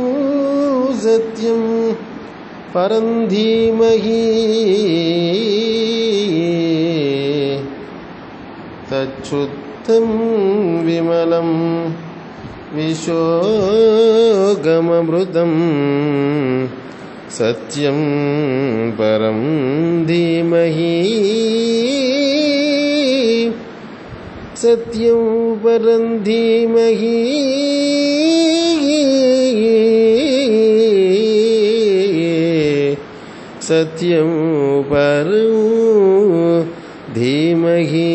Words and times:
सत्यं 1.03 1.61
परं 2.73 3.07
धीमहि 3.27 4.23
तच्छुद्धं 8.91 10.05
विमलं 10.85 11.49
विशोगममृतं 12.75 13.23
सत्यं 17.37 17.99
परं 18.91 19.41
धीमहि 20.05 20.95
सत्यं 24.61 25.21
परं 25.63 26.05
धीमहि 26.23 27.11
सत्यं 33.61 34.31
परं 34.83 35.55
धीमहि 37.19 38.07